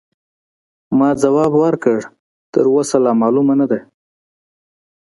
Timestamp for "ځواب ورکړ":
1.21-1.99